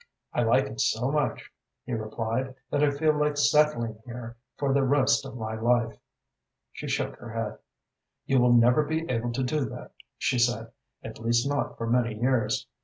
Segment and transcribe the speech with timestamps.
[0.33, 1.51] "I like it so much,"
[1.85, 5.95] he replied, "that I feel like settling here for the rest of my life."
[6.73, 7.59] She shook her head.
[8.25, 10.71] "You will never be able to do that," she said,
[11.03, 12.65] "at least not for many years.